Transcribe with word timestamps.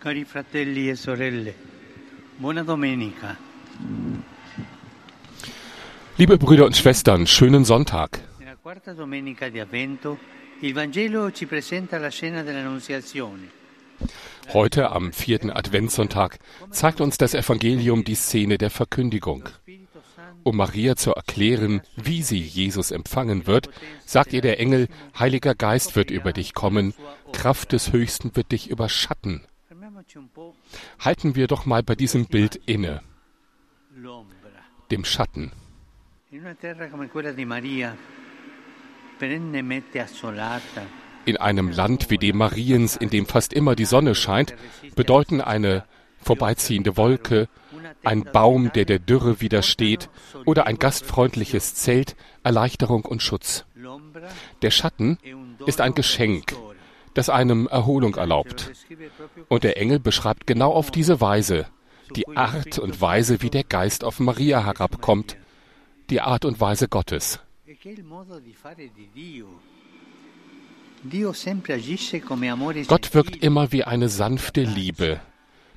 Cari 0.00 0.24
fratelli 0.24 0.88
e 0.88 0.94
sorelle, 0.94 1.54
buona 2.36 2.62
domenica. 2.62 3.36
Liebe 6.16 6.38
Brüder 6.38 6.64
und 6.64 6.74
Schwestern, 6.74 7.26
schönen 7.26 7.66
Sonntag. 7.66 8.18
Nella 8.38 8.56
quarta 8.56 8.94
domenica 8.94 9.50
di 9.50 9.60
Avvento 9.60 10.16
il 10.60 10.72
Vangelo 10.72 11.30
ci 11.32 11.44
presenta 11.44 11.98
la 11.98 12.08
scena 12.08 12.42
dell'Annunziazione. 12.42 13.50
Heute 14.54 14.88
am 14.88 15.12
vierten 15.12 15.50
Adventssonntag 15.50 16.38
zeigt 16.70 17.02
uns 17.02 17.18
das 17.18 17.34
Evangelium 17.34 18.02
die 18.02 18.14
Szene 18.14 18.56
der 18.56 18.70
Verkündigung. 18.70 19.50
Um 20.44 20.56
Maria 20.56 20.96
zu 20.96 21.12
erklären, 21.12 21.82
wie 21.96 22.22
sie 22.22 22.40
Jesus 22.40 22.90
empfangen 22.90 23.46
wird, 23.46 23.68
sagt 24.06 24.32
ihr 24.32 24.40
der 24.40 24.60
Engel, 24.60 24.88
Heiliger 25.18 25.54
Geist 25.54 25.94
wird 25.94 26.10
über 26.10 26.32
dich 26.32 26.54
kommen, 26.54 26.94
Kraft 27.32 27.72
des 27.72 27.92
Höchsten 27.92 28.34
wird 28.34 28.50
dich 28.52 28.70
überschatten. 28.70 29.42
Halten 30.98 31.36
wir 31.36 31.46
doch 31.46 31.66
mal 31.66 31.82
bei 31.82 31.94
diesem 31.94 32.26
Bild 32.26 32.56
inne, 32.66 33.02
dem 34.90 35.04
Schatten. 35.04 35.52
In 41.26 41.36
einem 41.36 41.70
Land 41.70 42.10
wie 42.10 42.18
dem 42.18 42.36
Mariens, 42.38 42.96
in 42.96 43.10
dem 43.10 43.26
fast 43.26 43.52
immer 43.52 43.74
die 43.76 43.84
Sonne 43.84 44.14
scheint, 44.14 44.54
bedeuten 44.94 45.40
eine 45.40 45.84
vorbeiziehende 46.22 46.96
Wolke, 46.96 47.48
ein 48.04 48.24
Baum, 48.24 48.72
der 48.72 48.84
der 48.84 48.98
Dürre 48.98 49.40
widersteht, 49.40 50.08
oder 50.44 50.66
ein 50.66 50.78
gastfreundliches 50.78 51.74
Zelt 51.74 52.16
Erleichterung 52.42 53.04
und 53.04 53.22
Schutz. 53.22 53.64
Der 54.62 54.70
Schatten 54.70 55.18
ist 55.66 55.80
ein 55.80 55.94
Geschenk. 55.94 56.54
Das 57.14 57.28
einem 57.28 57.66
Erholung 57.66 58.14
erlaubt. 58.14 58.70
Und 59.48 59.64
der 59.64 59.76
Engel 59.76 59.98
beschreibt 59.98 60.46
genau 60.46 60.72
auf 60.72 60.90
diese 60.90 61.20
Weise 61.20 61.66
die 62.16 62.28
Art 62.36 62.78
und 62.78 63.00
Weise, 63.00 63.42
wie 63.42 63.50
der 63.50 63.64
Geist 63.64 64.04
auf 64.04 64.20
Maria 64.20 64.64
herabkommt, 64.64 65.36
die 66.10 66.20
Art 66.20 66.44
und 66.44 66.60
Weise 66.60 66.88
Gottes. 66.88 67.40
Gott 72.88 73.14
wirkt 73.14 73.36
immer 73.36 73.72
wie 73.72 73.84
eine 73.84 74.08
sanfte 74.08 74.62
Liebe, 74.62 75.20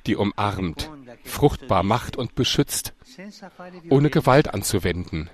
die 0.05 0.16
umarmt, 0.16 0.89
fruchtbar 1.23 1.83
macht 1.83 2.17
und 2.17 2.35
beschützt, 2.35 2.94
ohne 3.89 4.09
Gewalt 4.09 4.53
anzuwenden, 4.53 5.29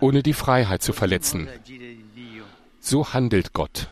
ohne 0.00 0.22
die 0.22 0.34
Freiheit 0.34 0.82
zu 0.82 0.92
verletzen. 0.92 1.48
So 2.80 3.12
handelt 3.12 3.52
Gott. 3.54 3.88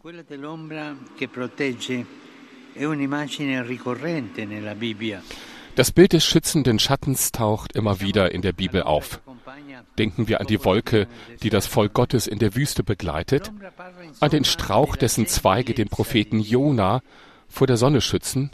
Quella 0.00 0.22
dell'ombra 0.22 0.96
che 1.14 1.28
protegge 1.28 2.06
è 2.72 2.84
un'immagine 2.84 3.62
ricorrente 3.62 4.46
nella 4.46 4.74
Bibbia. 4.74 5.22
Das 5.74 5.92
Bild 5.92 6.14
des 6.14 6.24
schützenden 6.24 6.78
Schattens 6.78 7.32
taucht 7.32 7.76
immer 7.76 8.00
wieder 8.00 8.32
in 8.32 8.40
der 8.40 8.54
Bibel 8.54 8.82
auf. 8.82 9.20
Denken 9.98 10.26
wir 10.26 10.40
an 10.40 10.46
die 10.46 10.64
Wolke, 10.64 11.06
die 11.42 11.50
das 11.50 11.66
Volk 11.66 11.92
Gottes 11.92 12.26
in 12.26 12.38
der 12.38 12.54
Wüste 12.54 12.82
begleitet, 12.82 13.52
an 14.20 14.30
den 14.30 14.44
Strauch, 14.44 14.96
dessen 14.96 15.26
Zweige 15.26 15.74
den 15.74 15.90
Propheten 15.90 16.40
Jona 16.40 17.02
vor 17.46 17.66
der 17.66 17.76
Sonne 17.76 18.00
schützen. 18.00 18.52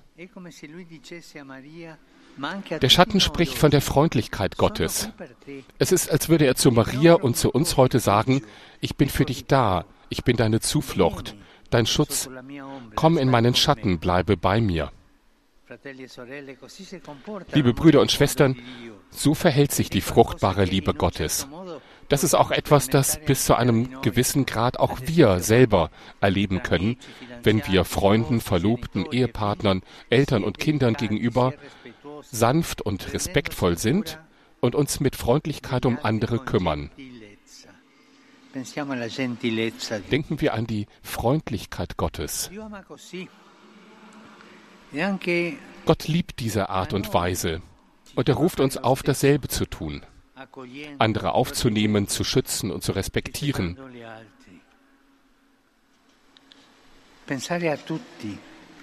Der 2.80 2.88
Schatten 2.88 3.20
spricht 3.20 3.54
von 3.56 3.70
der 3.70 3.82
Freundlichkeit 3.82 4.56
Gottes. 4.56 5.10
Es 5.78 5.92
ist, 5.92 6.10
als 6.10 6.28
würde 6.28 6.44
er 6.46 6.56
zu 6.56 6.72
Maria 6.72 7.14
und 7.14 7.36
zu 7.36 7.52
uns 7.52 7.76
heute 7.76 8.00
sagen, 8.00 8.42
ich 8.80 8.96
bin 8.96 9.08
für 9.08 9.24
dich 9.24 9.46
da, 9.46 9.84
ich 10.08 10.24
bin 10.24 10.36
deine 10.36 10.60
Zuflucht, 10.60 11.36
dein 11.70 11.86
Schutz. 11.86 12.28
Komm 12.94 13.18
in 13.18 13.30
meinen 13.30 13.54
Schatten, 13.54 13.98
bleibe 13.98 14.36
bei 14.36 14.60
mir. 14.60 14.90
Liebe 17.52 17.74
Brüder 17.74 18.00
und 18.00 18.12
Schwestern, 18.12 18.56
so 19.10 19.34
verhält 19.34 19.72
sich 19.72 19.90
die 19.90 20.00
fruchtbare 20.00 20.64
Liebe 20.64 20.94
Gottes. 20.94 21.48
Das 22.08 22.22
ist 22.22 22.34
auch 22.34 22.52
etwas, 22.52 22.88
das 22.88 23.18
bis 23.24 23.46
zu 23.46 23.56
einem 23.56 24.00
gewissen 24.00 24.46
Grad 24.46 24.78
auch 24.78 24.98
wir 25.02 25.40
selber 25.40 25.90
erleben 26.20 26.62
können, 26.62 26.98
wenn 27.42 27.66
wir 27.66 27.84
Freunden, 27.84 28.40
Verlobten, 28.40 29.06
Ehepartnern, 29.10 29.82
Eltern 30.08 30.44
und 30.44 30.58
Kindern 30.58 30.94
gegenüber 30.94 31.52
sanft 32.22 32.80
und 32.80 33.12
respektvoll 33.12 33.76
sind 33.76 34.20
und 34.60 34.76
uns 34.76 35.00
mit 35.00 35.16
Freundlichkeit 35.16 35.84
um 35.84 35.98
andere 36.00 36.38
kümmern. 36.38 36.90
Denken 40.10 40.40
wir 40.40 40.54
an 40.54 40.66
die 40.66 40.86
Freundlichkeit 41.02 41.96
Gottes. 41.96 42.50
E 44.92 45.56
Gott 45.84 46.08
liebt 46.08 46.40
diese 46.40 46.68
Art 46.68 46.92
und 46.92 47.12
Weise. 47.12 47.62
Und 48.14 48.28
er 48.28 48.34
ruft 48.36 48.60
uns 48.60 48.76
auf, 48.76 49.02
dasselbe 49.02 49.48
zu 49.48 49.66
tun, 49.66 50.02
andere 50.98 51.32
aufzunehmen, 51.32 52.08
zu 52.08 52.24
schützen 52.24 52.70
und 52.70 52.82
zu 52.82 52.92
respektieren. 52.92 53.76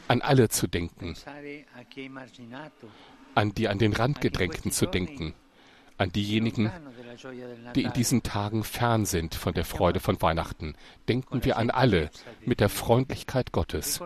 an 0.07 0.21
alle 0.21 0.49
zu 0.49 0.67
denken, 0.67 1.15
an 3.35 3.53
die 3.53 3.67
an 3.67 3.79
den 3.79 3.93
Rand 3.93 4.21
gedrängten 4.21 4.71
zu 4.71 4.85
denken, 4.85 5.33
an 5.97 6.11
diejenigen, 6.11 6.71
die 7.75 7.83
in 7.83 7.93
diesen 7.93 8.23
Tagen 8.23 8.63
fern 8.63 9.05
sind 9.05 9.35
von 9.35 9.53
der 9.53 9.65
Freude 9.65 9.99
von 9.99 10.21
Weihnachten. 10.21 10.75
Denken 11.07 11.45
wir 11.45 11.57
an 11.57 11.69
alle 11.69 12.09
mit 12.45 12.59
der 12.59 12.69
Freundlichkeit 12.69 13.51
Gottes. 13.51 14.01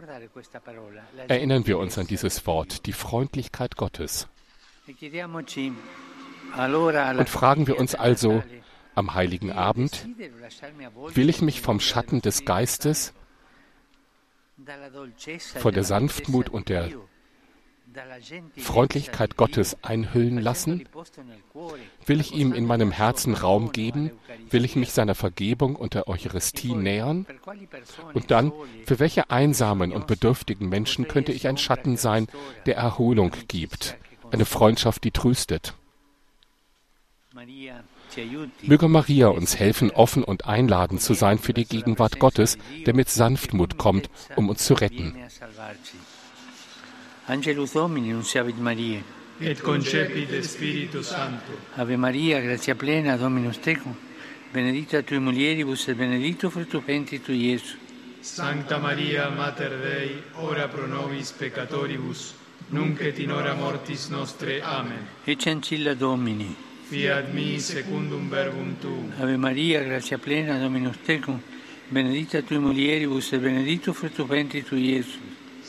Erinnern 1.27 1.67
wir 1.67 1.77
uns 1.77 1.97
an 1.97 2.07
dieses 2.07 2.45
Wort, 2.45 2.85
die 2.85 2.93
Freundlichkeit 2.93 3.77
Gottes. 3.77 4.27
Und 7.17 7.29
fragen 7.29 7.67
wir 7.67 7.79
uns 7.79 7.95
also 7.95 8.43
am 8.95 9.13
heiligen 9.13 9.51
Abend, 9.51 10.07
will 11.13 11.29
ich 11.29 11.41
mich 11.41 11.61
vom 11.61 11.79
Schatten 11.79 12.21
des 12.21 12.45
Geistes, 12.45 13.13
von 15.59 15.73
der 15.73 15.83
Sanftmut 15.83 16.49
und 16.49 16.69
der 16.69 16.89
Freundlichkeit 18.57 19.37
Gottes 19.37 19.77
einhüllen 19.83 20.39
lassen? 20.39 20.87
Will 22.05 22.19
ich 22.19 22.33
ihm 22.33 22.53
in 22.53 22.65
meinem 22.65 22.91
Herzen 22.91 23.33
Raum 23.33 23.71
geben? 23.71 24.11
Will 24.49 24.65
ich 24.65 24.75
mich 24.75 24.91
seiner 24.91 25.15
Vergebung 25.15 25.75
und 25.75 25.93
der 25.93 26.07
Eucharistie 26.07 26.73
nähern? 26.73 27.25
Und 28.13 28.31
dann, 28.31 28.51
für 28.85 28.99
welche 28.99 29.29
einsamen 29.29 29.91
und 29.91 30.07
bedürftigen 30.07 30.69
Menschen 30.69 31.07
könnte 31.07 31.31
ich 31.31 31.47
ein 31.47 31.57
Schatten 31.57 31.97
sein, 31.97 32.27
der 32.65 32.77
Erholung 32.77 33.31
gibt, 33.47 33.97
eine 34.31 34.45
Freundschaft, 34.45 35.03
die 35.03 35.11
tröstet? 35.11 35.73
Möge 38.63 38.87
Maria 38.87 39.27
uns 39.27 39.59
helfen, 39.59 39.91
offen 39.91 40.23
und 40.23 40.45
einladend 40.45 41.01
zu 41.01 41.13
sein 41.13 41.37
für 41.37 41.53
die 41.53 41.65
Gegenwart 41.65 42.19
Gottes, 42.19 42.57
der 42.85 42.95
mit 42.95 43.09
Sanftmut 43.09 43.77
kommt, 43.77 44.09
um 44.35 44.49
uns 44.49 44.65
zu 44.65 44.73
retten. 44.73 45.15
Angelus 47.29 47.73
Domini, 47.73 48.11
nunciavit 48.11 48.57
Maria. 48.57 49.03
et 49.39 49.61
concepit 49.61 50.41
Spiritu 50.43 51.01
Sancto. 51.03 51.51
Ave 51.75 51.95
Maria, 51.97 52.39
grazia 52.39 52.73
plena, 52.73 53.17
Dominus 53.17 53.59
tecum, 53.59 53.93
benedicta 54.51 55.01
tui 55.03 55.19
mulieribus 55.19 55.87
et 55.89 55.95
benedictus 55.95 56.51
fructus 56.51 56.83
ventris 56.83 57.21
tui, 57.21 57.35
Iesus. 57.51 57.77
Sancta 58.21 58.77
Maria, 58.77 59.29
Mater 59.29 59.77
Dei, 59.77 60.23
ora 60.35 60.67
pro 60.67 60.87
nobis 60.87 61.31
peccatoribus, 61.31 62.33
nunc 62.69 62.99
et 63.01 63.19
in 63.19 63.31
hora 63.31 63.53
mortis 63.53 64.07
nostre. 64.07 64.61
Amen. 64.61 65.05
Ecce 65.25 65.49
ancilla 65.49 65.93
Domini. 65.93 66.55
Fiat 66.89 67.31
mi 67.33 67.59
secundum 67.59 68.29
verbum 68.29 68.75
tuum. 68.79 69.11
Ave 69.19 69.35
Maria, 69.37 69.83
grazia 69.83 70.17
plena, 70.17 70.57
Dominus 70.57 70.97
tecum, 71.05 71.39
benedicta 71.89 72.41
tui 72.41 72.57
mulieribus 72.57 73.33
et 73.33 73.39
benedictus 73.41 73.95
fructus 73.95 74.25
ventris 74.25 74.63
tui, 74.65 74.93
Iesus. 74.95 75.19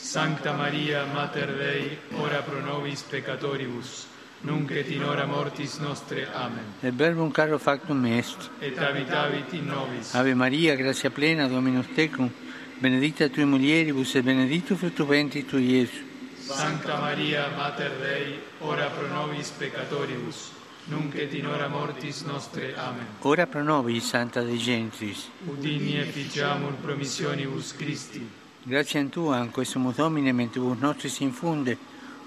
Sancta 0.00 0.52
Maria, 0.52 1.04
Mater 1.04 1.54
Dei, 1.54 1.98
ora 2.16 2.40
pro 2.40 2.60
nobis 2.60 3.02
peccatoribus, 3.02 4.06
nunc 4.40 4.70
et 4.70 4.88
in 4.90 5.02
hora 5.02 5.26
mortis 5.26 5.78
nostre. 5.78 6.26
Amen. 6.32 6.64
Et 6.80 6.94
verbum 6.94 7.30
caro 7.30 7.58
factum 7.58 8.06
est. 8.06 8.50
Et 8.60 8.78
habitavit 8.78 9.52
in 9.52 9.66
nobis. 9.66 10.14
Ave 10.14 10.34
Maria, 10.34 10.76
grazia 10.76 11.10
plena, 11.10 11.46
Dominus 11.48 11.86
tecum, 11.94 12.30
benedicta 12.78 13.28
tui 13.28 13.44
mulieribus 13.44 14.14
et 14.14 14.22
benedictus 14.24 14.78
fructus 14.78 15.06
ventris 15.06 15.44
tui, 15.46 15.64
Iesus. 15.64 16.00
Sancta 16.38 16.96
Maria, 17.00 17.48
Mater 17.56 17.92
Dei, 18.00 18.38
ora 18.60 18.88
pro 18.88 19.08
nobis 19.08 19.50
peccatoribus, 19.50 20.52
nunc 20.86 21.16
et 21.16 21.34
in 21.34 21.46
hora 21.46 21.68
mortis 21.68 22.22
nostre. 22.22 22.74
Amen. 22.76 23.06
Ora 23.22 23.46
pro 23.46 23.62
nobis, 23.62 24.06
Santa 24.06 24.42
Dei 24.42 24.58
Gentris. 24.58 25.28
Udini 25.44 25.98
efficiamur 25.98 26.74
promissionibus 26.80 27.74
Christi. 27.76 28.46
Grazie 28.68 29.00
a 29.00 29.04
Tua, 29.06 29.38
in 29.38 29.50
questo 29.50 29.78
Domine, 29.96 30.30
mentibus 30.30 30.76
nostris 30.78 31.20
infunde, 31.20 31.78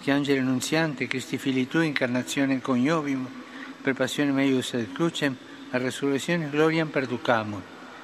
che 0.01 0.09
angelo 0.09 0.39
annunziante, 0.39 1.05
Cristi 1.05 1.37
fili 1.37 1.67
Tui, 1.67 1.85
incarnazione 1.85 2.59
coniovim, 2.59 3.27
per 3.79 3.93
passione 3.93 4.31
meius 4.31 4.73
et 4.73 4.91
crucem, 4.91 5.37
a 5.69 5.77
resurrezione 5.77 6.49
gloriam 6.49 6.87
perducamur. 6.87 7.61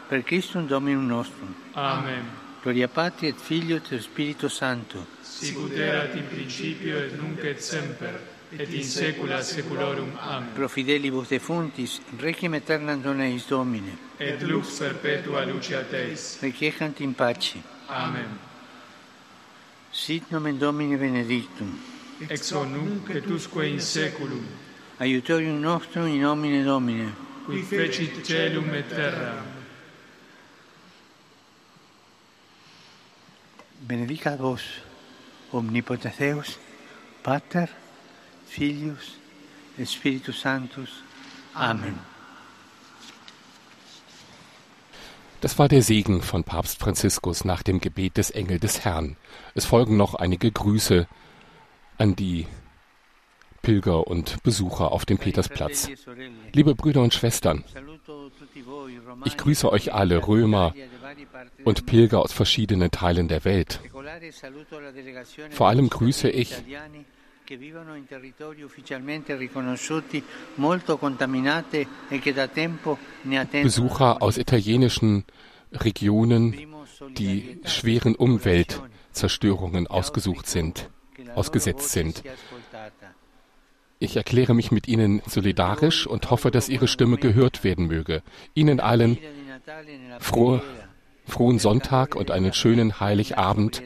Per 0.07 0.21
Christum 0.21 0.67
Dominum 0.67 1.07
nostrum. 1.07 1.51
Amen. 1.71 2.25
Gloria 2.61 2.87
Patri 2.87 3.25
et 3.29 3.39
Filio 3.39 3.77
et 3.77 3.97
Spiritus 3.97 4.53
Sancto. 4.53 5.07
Sicut 5.21 5.75
erat 5.75 6.13
in 6.13 6.27
principio 6.27 6.99
et 6.99 7.19
nunc 7.19 7.43
et 7.43 7.59
semper, 7.59 8.21
et 8.51 8.71
in 8.71 8.83
saecula 8.83 9.41
saeculorum. 9.41 10.11
Amen. 10.19 10.53
Pro 10.53 10.67
fidelibus 10.67 11.29
defuntis, 11.29 11.99
requiem 12.19 12.53
aeternam 12.53 13.01
dona 13.01 13.25
eis 13.25 13.47
Domine. 13.47 13.97
Et 14.17 14.39
lux 14.43 14.77
perpetua 14.77 15.43
luceat 15.43 15.91
eis. 15.93 16.37
Requiescant 16.39 16.99
in 16.99 17.15
pace. 17.15 17.76
Amen. 17.89 18.39
Sit 19.91 20.31
nomen 20.31 20.59
Domini 20.59 20.97
benedictum. 20.97 21.79
Ex 22.29 22.51
hoc 22.51 22.67
nunc 22.67 23.09
et 23.09 23.25
usque 23.27 23.63
in 23.63 23.79
saeculum. 23.79 24.45
Aiutorium 24.99 25.59
nostrum 25.61 26.07
in 26.07 26.21
nomine 26.21 26.63
Domine, 26.63 27.13
qui 27.45 27.61
fecit 27.61 28.23
celum 28.23 28.73
et 28.73 28.89
terra. 28.89 29.43
Benedicat 33.79 34.37
vos 34.37 34.61
omnipotens 35.53 36.17
Deus, 36.17 36.59
Pater, 37.23 37.67
Filius 38.47 39.17
et 39.77 39.85
Spiritus 39.85 40.41
Sanctus. 40.41 41.03
Amen. 41.55 41.83
Amen. 41.83 42.16
Das 45.41 45.59
war 45.59 45.67
der 45.67 45.83
Segen 45.83 46.21
von 46.21 46.43
Papst 46.43 46.79
Franziskus 46.79 47.45
nach 47.45 47.61
dem 47.61 47.79
Gebet 47.79 48.17
des 48.17 48.31
Engel 48.31 48.59
des 48.59 48.83
Herrn. 48.83 49.17
Es 49.53 49.65
folgen 49.65 49.95
noch 49.95 50.15
einige 50.15 50.51
Grüße 50.51 51.07
an 51.97 52.15
die 52.15 52.47
Pilger 53.61 54.07
und 54.07 54.41
Besucher 54.43 54.91
auf 54.91 55.05
dem 55.05 55.17
Petersplatz. 55.17 55.89
Liebe 56.53 56.73
Brüder 56.73 57.01
und 57.01 57.13
Schwestern, 57.13 57.63
ich 59.25 59.37
grüße 59.37 59.71
euch 59.71 59.93
alle 59.93 60.27
Römer 60.27 60.73
und 61.65 61.85
Pilger 61.85 62.21
aus 62.21 62.31
verschiedenen 62.31 62.91
Teilen 62.91 63.27
der 63.27 63.45
Welt. 63.45 63.81
Vor 65.51 65.67
allem 65.67 65.89
grüße 65.89 66.29
ich 66.29 66.55
che 67.47 67.55
vivono 67.55 67.95
in 67.95 68.05
territori 68.05 68.61
ufficialmente 68.61 69.37
riconosciuti 69.37 70.21
molto 70.55 70.97
contaminate 70.97 71.87
e 72.09 72.19
che 72.19 72.33
da 72.33 72.49
tempo 72.49 72.97
ne 73.21 73.39
attendono 73.39 73.63
Besucher 73.63 74.17
aus 74.21 74.35
italienischen 74.35 75.23
Regionen, 75.71 76.53
die 77.15 77.61
schweren 77.63 78.15
Umweltzerstörungen 78.15 79.87
ausgesucht 79.87 80.45
sind, 80.45 80.89
ausgesetzt 81.35 81.89
sind. 81.91 82.21
Ich 83.99 84.17
erkläre 84.17 84.53
mich 84.53 84.71
mit 84.71 84.89
Ihnen 84.89 85.21
solidarisch 85.25 86.05
und 86.05 86.29
hoffe, 86.29 86.51
dass 86.51 86.67
Ihre 86.67 86.89
Stimme 86.89 87.15
gehört 87.15 87.63
werden 87.63 87.87
möge. 87.87 88.23
Ihnen 88.55 88.81
allen 88.81 89.17
frohe, 90.19 90.61
frohen 91.25 91.59
Sonntag 91.59 92.15
und 92.15 92.29
einen 92.29 92.51
schönen 92.51 92.99
Heiligabend. 92.99 93.83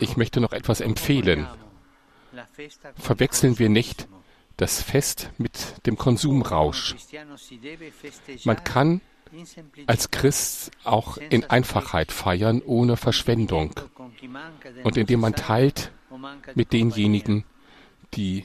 Ich 0.00 0.16
möchte 0.16 0.40
noch 0.40 0.52
etwas 0.52 0.80
empfehlen. 0.80 1.46
Verwechseln 2.96 3.58
wir 3.58 3.68
nicht 3.68 4.08
das 4.56 4.82
Fest 4.82 5.30
mit 5.38 5.86
dem 5.86 5.96
Konsumrausch. 5.96 6.96
Man 8.44 8.64
kann 8.64 9.00
als 9.86 10.10
Christ 10.10 10.72
auch 10.84 11.16
in 11.16 11.44
Einfachheit 11.44 12.12
feiern, 12.12 12.60
ohne 12.64 12.96
Verschwendung 12.96 13.72
und 14.82 14.96
indem 14.96 15.20
man 15.20 15.34
teilt 15.34 15.92
mit 16.54 16.72
denjenigen, 16.72 17.44
die 18.14 18.44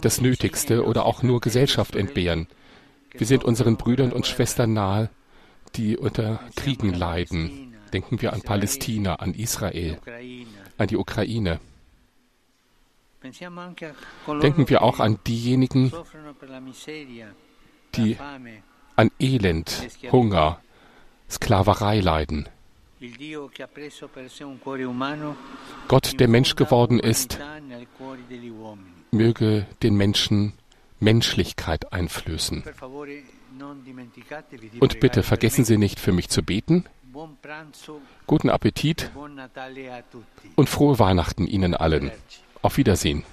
das 0.00 0.20
Nötigste 0.20 0.84
oder 0.84 1.06
auch 1.06 1.22
nur 1.22 1.40
Gesellschaft 1.40 1.94
entbehren. 1.94 2.48
Wir 3.12 3.26
sind 3.26 3.44
unseren 3.44 3.76
Brüdern 3.76 4.12
und 4.12 4.26
Schwestern 4.26 4.72
nahe, 4.72 5.08
die 5.76 5.96
unter 5.96 6.40
Kriegen 6.56 6.92
leiden. 6.92 7.73
Denken 7.94 8.20
wir 8.20 8.32
an 8.32 8.42
Palästina, 8.42 9.14
an 9.14 9.34
Israel, 9.34 9.98
an 10.78 10.86
die 10.88 10.96
Ukraine. 10.96 11.60
Denken 14.42 14.68
wir 14.68 14.82
auch 14.82 14.98
an 14.98 15.20
diejenigen, 15.24 15.92
die 17.94 18.16
an 18.96 19.10
Elend, 19.20 19.88
Hunger, 20.10 20.60
Sklaverei 21.30 22.00
leiden. 22.00 22.48
Gott, 25.86 26.18
der 26.18 26.28
Mensch 26.28 26.56
geworden 26.56 26.98
ist, 26.98 27.38
möge 29.12 29.66
den 29.84 29.94
Menschen 29.94 30.52
Menschlichkeit 31.00 31.92
einflößen. 31.92 32.64
Und 34.80 35.00
bitte 35.00 35.22
vergessen. 35.22 35.64
Sie 35.64 35.78
nicht, 35.78 36.00
für 36.00 36.12
mich 36.12 36.28
zu 36.28 36.42
beten. 36.42 36.86
Guten 38.26 38.50
Appetit 38.50 39.10
und 40.56 40.68
frohe 40.68 40.98
Weihnachten 40.98 41.46
Ihnen 41.46 41.74
allen. 41.74 42.10
Auf 42.62 42.76
Wiedersehen. 42.76 43.24